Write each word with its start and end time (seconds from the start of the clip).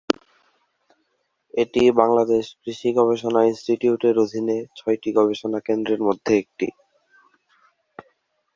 এটি 1.53 1.81
বাংলাদেশ 2.01 2.45
কৃষি 2.61 2.89
গবেষণা 2.97 3.41
ইনস্টিটিউটের 3.43 4.15
অধীনে 4.17 4.57
ছয়টি 4.77 5.09
গবেষণা 5.17 5.59
কেন্দ্রের 5.67 6.01
মধ্যে 6.07 6.31
একটি। 6.37 6.67